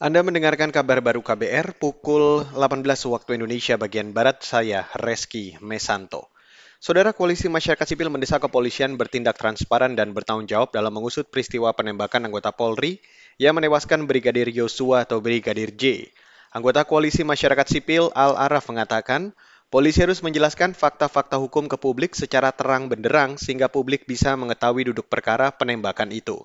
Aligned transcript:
Anda 0.00 0.24
mendengarkan 0.24 0.72
kabar 0.72 1.04
baru 1.04 1.20
KBR 1.20 1.76
pukul 1.76 2.48
18 2.56 2.88
waktu 2.88 3.36
Indonesia 3.36 3.76
bagian 3.76 4.16
Barat, 4.16 4.40
saya 4.40 4.88
Reski 4.96 5.60
Mesanto. 5.60 6.32
Saudara 6.80 7.12
Koalisi 7.12 7.52
Masyarakat 7.52 7.84
Sipil 7.84 8.08
mendesak 8.08 8.40
kepolisian 8.40 8.96
bertindak 8.96 9.36
transparan 9.36 9.92
dan 9.92 10.16
bertanggung 10.16 10.48
jawab 10.48 10.72
dalam 10.72 10.96
mengusut 10.96 11.28
peristiwa 11.28 11.76
penembakan 11.76 12.32
anggota 12.32 12.48
Polri 12.48 12.96
yang 13.36 13.60
menewaskan 13.60 14.08
Brigadir 14.08 14.48
Yosua 14.48 15.04
atau 15.04 15.20
Brigadir 15.20 15.68
J. 15.76 16.08
Anggota 16.56 16.88
Koalisi 16.88 17.20
Masyarakat 17.20 17.68
Sipil 17.68 18.08
Al-Araf 18.16 18.72
mengatakan, 18.72 19.36
polisi 19.68 20.00
harus 20.00 20.24
menjelaskan 20.24 20.72
fakta-fakta 20.72 21.36
hukum 21.36 21.68
ke 21.68 21.76
publik 21.76 22.16
secara 22.16 22.56
terang 22.56 22.88
benderang 22.88 23.36
sehingga 23.36 23.68
publik 23.68 24.08
bisa 24.08 24.32
mengetahui 24.32 24.96
duduk 24.96 25.12
perkara 25.12 25.52
penembakan 25.52 26.08
itu. 26.08 26.40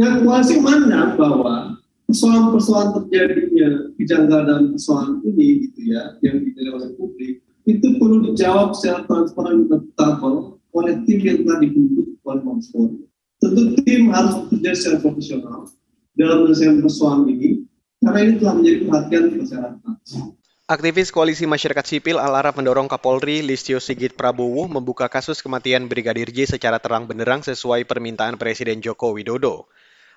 Dan 0.00 0.24
koalisi 0.24 0.56
mandang 0.64 1.20
bahwa 1.20 1.77
persoalan-persoalan 2.08 2.90
terjadinya 2.96 3.70
kejanggalan 4.00 4.72
persoalan 4.72 5.20
ini 5.28 5.68
gitu 5.68 5.92
ya 5.92 6.16
yang 6.24 6.40
dinilai 6.40 6.72
oleh 6.72 6.90
publik 6.96 7.44
itu 7.68 7.86
perlu 8.00 8.32
dijawab 8.32 8.72
secara 8.72 9.04
transparan 9.04 9.68
dan 9.68 9.84
akuntabel 9.84 10.56
oleh 10.72 10.94
tim 11.04 11.20
yang 11.20 11.44
telah 11.44 11.58
dibentuk 11.60 12.08
oleh 12.24 12.40
Polri. 12.72 13.04
Tentu 13.38 13.62
tim 13.84 14.08
harus 14.08 14.34
bekerja 14.48 14.70
secara 14.74 14.96
profesional 15.04 15.68
dalam 16.16 16.48
menyelesaikan 16.48 16.80
persoalan 16.80 17.28
ini 17.28 17.68
karena 18.00 18.18
ini 18.24 18.32
telah 18.40 18.54
menjadi 18.56 18.78
perhatian 18.88 19.24
masyarakat. 19.36 19.94
Aktivis 20.68 21.08
Koalisi 21.08 21.48
Masyarakat 21.48 21.84
Sipil 21.88 22.20
Al-Araf 22.20 22.56
mendorong 22.60 22.92
Kapolri 22.92 23.40
Listio 23.40 23.80
Sigit 23.80 24.12
Prabowo 24.12 24.68
membuka 24.68 25.08
kasus 25.08 25.40
kematian 25.40 25.88
Brigadir 25.88 26.28
J 26.28 26.44
secara 26.44 26.76
terang 26.76 27.08
benderang 27.08 27.40
sesuai 27.40 27.88
permintaan 27.88 28.36
Presiden 28.36 28.84
Joko 28.84 29.16
Widodo. 29.16 29.72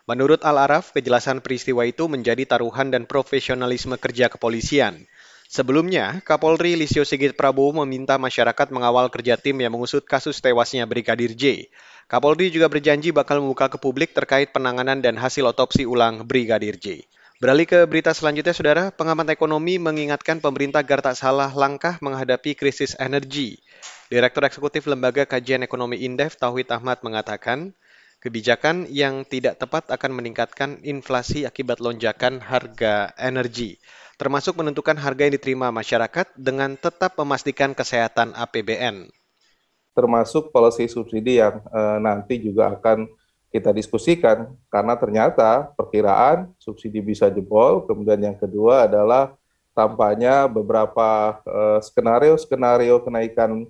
Menurut 0.10 0.42
Al-Araf, 0.42 0.94
kejelasan 0.96 1.46
peristiwa 1.46 1.86
itu 1.86 2.10
menjadi 2.10 2.46
taruhan 2.46 2.90
dan 2.90 3.06
profesionalisme 3.06 3.98
kerja 4.02 4.30
kepolisian. 4.34 5.06
Sebelumnya, 5.52 6.24
Kapolri 6.24 6.80
Lisio 6.80 7.04
Sigit 7.04 7.36
Prabowo 7.36 7.84
meminta 7.84 8.16
masyarakat 8.16 8.72
mengawal 8.72 9.12
kerja 9.12 9.36
tim 9.36 9.60
yang 9.60 9.76
mengusut 9.76 10.08
kasus 10.08 10.40
tewasnya 10.40 10.88
Brigadir 10.88 11.36
J. 11.36 11.68
Kapolri 12.08 12.48
juga 12.48 12.72
berjanji 12.72 13.12
bakal 13.12 13.44
membuka 13.44 13.68
ke 13.68 13.76
publik 13.76 14.16
terkait 14.16 14.56
penanganan 14.56 15.04
dan 15.04 15.20
hasil 15.20 15.44
otopsi 15.52 15.84
ulang 15.84 16.24
Brigadir 16.24 16.80
J. 16.80 17.04
Beralih 17.42 17.66
ke 17.66 17.84
berita 17.90 18.14
selanjutnya, 18.14 18.54
Saudara, 18.54 18.84
pengamat 18.94 19.34
ekonomi 19.34 19.82
mengingatkan 19.82 20.38
pemerintah 20.40 20.86
agar 20.86 21.02
tak 21.02 21.18
salah 21.18 21.50
langkah 21.52 21.98
menghadapi 21.98 22.54
krisis 22.54 22.94
energi. 23.02 23.58
Direktur 24.14 24.46
Eksekutif 24.46 24.86
Lembaga 24.86 25.26
Kajian 25.26 25.66
Ekonomi 25.66 26.00
Indef, 26.06 26.38
Tauhid 26.38 26.70
Ahmad, 26.70 27.02
mengatakan, 27.02 27.74
Kebijakan 28.22 28.86
yang 28.86 29.26
tidak 29.26 29.58
tepat 29.58 29.90
akan 29.90 30.22
meningkatkan 30.22 30.78
inflasi 30.86 31.50
akibat 31.50 31.82
lonjakan 31.82 32.38
harga 32.38 33.10
energi, 33.18 33.82
termasuk 34.22 34.62
menentukan 34.62 34.94
harga 34.94 35.26
yang 35.26 35.34
diterima 35.34 35.74
masyarakat 35.74 36.30
dengan 36.38 36.78
tetap 36.78 37.18
memastikan 37.18 37.74
kesehatan 37.74 38.38
APBN. 38.38 39.10
Termasuk 39.98 40.54
polisi 40.54 40.86
subsidi 40.86 41.42
yang 41.42 41.66
e, 41.66 41.82
nanti 41.98 42.38
juga 42.38 42.78
akan 42.78 43.10
kita 43.50 43.74
diskusikan 43.74 44.54
karena 44.70 44.94
ternyata 45.02 45.74
perkiraan 45.74 46.54
subsidi 46.62 47.02
bisa 47.02 47.26
jebol. 47.34 47.90
Kemudian 47.90 48.22
yang 48.22 48.38
kedua 48.38 48.86
adalah 48.86 49.34
tampaknya 49.74 50.46
beberapa 50.46 51.42
eh, 51.44 51.80
skenario-skenario 51.84 53.04
kenaikan 53.04 53.68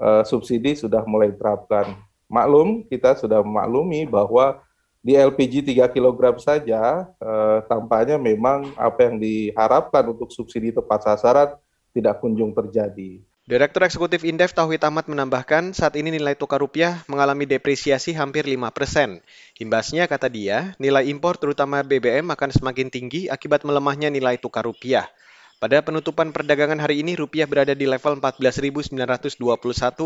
uh, 0.00 0.22
subsidi 0.24 0.72
sudah 0.76 1.04
mulai 1.04 1.32
diterapkan 1.32 1.96
maklum 2.34 2.82
kita 2.90 3.14
sudah 3.14 3.38
memaklumi 3.46 4.10
bahwa 4.10 4.58
di 5.04 5.14
LPG 5.14 5.62
3 5.70 5.94
kg 5.94 6.18
saja 6.42 7.06
eh, 7.06 7.58
tampaknya 7.70 8.18
memang 8.18 8.74
apa 8.74 9.06
yang 9.06 9.22
diharapkan 9.22 10.10
untuk 10.10 10.34
subsidi 10.34 10.74
tepat 10.74 11.06
sasaran 11.06 11.54
tidak 11.94 12.18
kunjung 12.18 12.50
terjadi. 12.50 13.22
Direktur 13.44 13.84
Eksekutif 13.84 14.24
Indef 14.24 14.56
Tauhid 14.56 14.80
Ahmad 14.80 15.04
menambahkan 15.04 15.76
saat 15.76 16.00
ini 16.00 16.08
nilai 16.08 16.32
tukar 16.32 16.64
rupiah 16.64 17.04
mengalami 17.12 17.44
depresiasi 17.44 18.16
hampir 18.16 18.48
5 18.48 18.72
persen. 18.72 19.20
Imbasnya, 19.60 20.08
kata 20.08 20.32
dia, 20.32 20.72
nilai 20.80 21.04
impor 21.12 21.36
terutama 21.36 21.84
BBM 21.84 22.32
akan 22.32 22.50
semakin 22.56 22.88
tinggi 22.88 23.28
akibat 23.28 23.68
melemahnya 23.68 24.08
nilai 24.08 24.40
tukar 24.40 24.64
rupiah. 24.64 25.12
Pada 25.60 25.84
penutupan 25.84 26.32
perdagangan 26.32 26.80
hari 26.80 27.04
ini, 27.04 27.20
rupiah 27.20 27.44
berada 27.44 27.76
di 27.76 27.84
level 27.84 28.16
14.921 28.16 28.96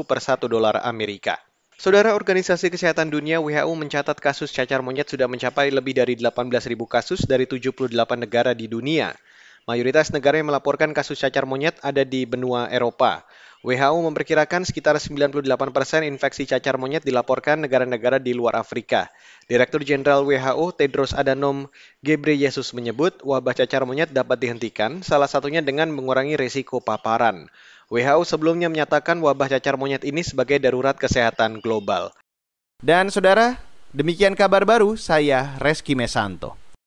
per 0.02 0.18
1 0.18 0.50
dolar 0.50 0.82
Amerika. 0.82 1.38
Saudara 1.78 2.18
Organisasi 2.18 2.74
Kesehatan 2.74 3.06
Dunia 3.06 3.38
WHO 3.38 3.70
mencatat 3.70 4.18
kasus 4.18 4.50
cacar 4.50 4.82
monyet 4.82 5.06
sudah 5.06 5.30
mencapai 5.30 5.70
lebih 5.70 5.94
dari 5.94 6.18
18.000 6.18 6.74
kasus 6.90 7.22
dari 7.22 7.46
78 7.46 7.94
negara 8.18 8.50
di 8.50 8.66
dunia. 8.66 9.14
Mayoritas 9.68 10.08
negara 10.08 10.40
yang 10.40 10.48
melaporkan 10.48 10.96
kasus 10.96 11.20
cacar 11.20 11.44
monyet 11.44 11.76
ada 11.84 12.00
di 12.00 12.24
benua 12.24 12.72
Eropa. 12.72 13.28
WHO 13.60 14.00
memperkirakan 14.00 14.64
sekitar 14.64 14.96
98% 14.96 15.44
persen 15.76 16.08
infeksi 16.08 16.48
cacar 16.48 16.80
monyet 16.80 17.04
dilaporkan 17.04 17.60
negara-negara 17.60 18.16
di 18.16 18.32
luar 18.32 18.56
Afrika. 18.56 19.12
Direktur 19.44 19.84
Jenderal 19.84 20.24
WHO 20.24 20.72
Tedros 20.72 21.12
Adhanom 21.12 21.68
Ghebreyesus 22.00 22.72
menyebut 22.72 23.20
wabah 23.20 23.52
cacar 23.52 23.84
monyet 23.84 24.08
dapat 24.08 24.40
dihentikan, 24.40 25.04
salah 25.04 25.28
satunya 25.28 25.60
dengan 25.60 25.92
mengurangi 25.92 26.40
risiko 26.40 26.80
paparan. 26.80 27.52
WHO 27.92 28.24
sebelumnya 28.24 28.72
menyatakan 28.72 29.20
wabah 29.20 29.52
cacar 29.52 29.76
monyet 29.76 30.00
ini 30.00 30.24
sebagai 30.24 30.56
darurat 30.56 30.96
kesehatan 30.96 31.60
global. 31.60 32.16
Dan 32.80 33.12
saudara, 33.12 33.60
demikian 33.92 34.32
kabar 34.32 34.64
baru 34.64 34.96
saya 34.96 35.60
Reski 35.60 35.92
Mesanto. 35.92 36.67